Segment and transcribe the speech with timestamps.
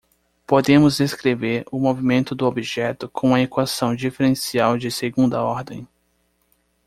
[0.47, 5.87] Podemos descrever o movimento do objeto com uma equação diferencial de segunda ordem.